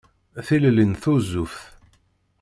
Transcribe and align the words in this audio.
Tilelli 0.45 0.85
n 0.91 0.93
tuzzuft. 1.01 1.61